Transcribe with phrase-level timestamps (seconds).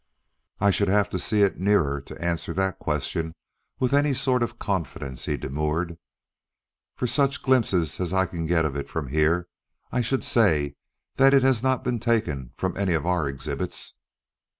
[0.59, 3.35] "I should have to see it nearer to answer that question
[3.79, 5.95] with any sort of confidence," he demurred.
[6.95, 9.45] "From such glimpses as I can get of it from here
[9.91, 10.73] I should say
[11.17, 13.93] that it has not been taken from any of our exhibits."